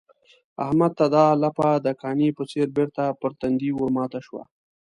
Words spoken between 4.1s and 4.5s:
شوه.